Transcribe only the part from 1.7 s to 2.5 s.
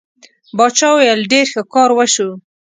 کار وشو.